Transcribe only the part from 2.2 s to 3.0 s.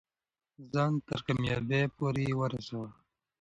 ورسوه.